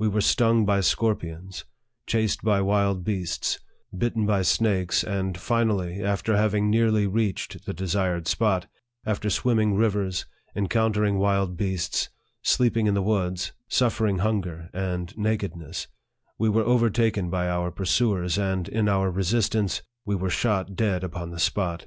[0.00, 1.64] We were stung by scorpions,
[2.04, 3.60] chased by wild beasts,
[3.96, 8.66] bitten by snakes, and finally, after having nearly reached the desired spot,
[9.06, 12.08] after swimming rivers, encountering wild beasts,
[12.42, 15.86] sleeping in the woods, suffering hunger and nakedness,
[16.36, 21.30] we were overtaken by our pursuers, and, in our resistance, we were shot dead upon
[21.30, 21.86] the spot